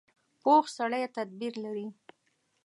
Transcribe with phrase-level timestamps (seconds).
[0.41, 1.87] پوخ سړی تدبیر لري